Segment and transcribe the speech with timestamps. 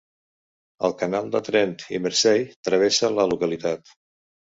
[0.87, 3.93] "El canal de Trent i Mersey travessa la localitat."